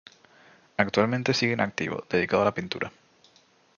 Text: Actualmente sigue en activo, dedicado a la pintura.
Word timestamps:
Actualmente 0.77 1.31
sigue 1.35 1.53
en 1.53 1.61
activo, 1.61 2.03
dedicado 2.09 2.41
a 2.41 2.45
la 2.45 2.55
pintura. 2.55 2.91